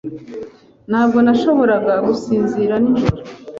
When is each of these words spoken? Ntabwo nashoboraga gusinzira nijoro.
Ntabwo 0.89 1.17
nashoboraga 1.25 1.93
gusinzira 2.07 2.73
nijoro. 2.83 3.21